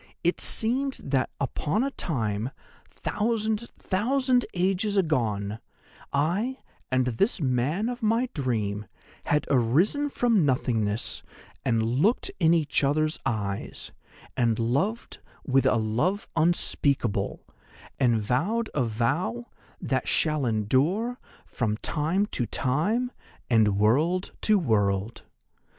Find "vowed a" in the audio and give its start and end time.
18.19-18.83